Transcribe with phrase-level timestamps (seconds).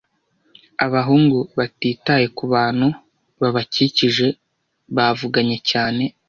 [0.85, 2.87] [Abahungu batitaye kubantu
[3.41, 4.27] babakikije,
[4.95, 6.03] bavuganye cyane.